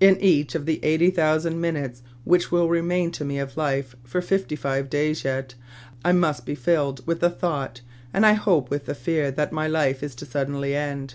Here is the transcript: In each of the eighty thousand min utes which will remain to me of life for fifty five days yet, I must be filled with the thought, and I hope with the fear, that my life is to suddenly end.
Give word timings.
In 0.00 0.18
each 0.20 0.54
of 0.54 0.66
the 0.66 0.84
eighty 0.84 1.08
thousand 1.10 1.58
min 1.58 1.76
utes 1.76 2.02
which 2.24 2.52
will 2.52 2.68
remain 2.68 3.10
to 3.12 3.24
me 3.24 3.38
of 3.38 3.56
life 3.56 3.96
for 4.04 4.20
fifty 4.20 4.54
five 4.54 4.90
days 4.90 5.24
yet, 5.24 5.54
I 6.04 6.12
must 6.12 6.44
be 6.44 6.54
filled 6.54 7.06
with 7.06 7.20
the 7.20 7.30
thought, 7.30 7.80
and 8.12 8.26
I 8.26 8.34
hope 8.34 8.68
with 8.68 8.84
the 8.84 8.94
fear, 8.94 9.30
that 9.30 9.50
my 9.50 9.66
life 9.66 10.02
is 10.02 10.14
to 10.16 10.26
suddenly 10.26 10.76
end. 10.76 11.14